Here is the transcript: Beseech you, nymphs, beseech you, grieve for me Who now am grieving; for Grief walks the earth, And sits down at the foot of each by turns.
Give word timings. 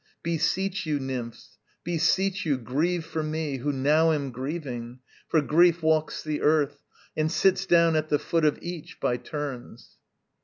Beseech 0.23 0.87
you, 0.87 0.99
nymphs, 0.99 1.59
beseech 1.83 2.43
you, 2.43 2.57
grieve 2.57 3.05
for 3.05 3.21
me 3.21 3.57
Who 3.57 3.71
now 3.71 4.11
am 4.13 4.31
grieving; 4.31 4.97
for 5.27 5.43
Grief 5.43 5.83
walks 5.83 6.23
the 6.23 6.41
earth, 6.41 6.81
And 7.15 7.31
sits 7.31 7.67
down 7.67 7.95
at 7.95 8.09
the 8.09 8.17
foot 8.17 8.43
of 8.43 8.57
each 8.63 8.99
by 8.99 9.17
turns. 9.17 9.97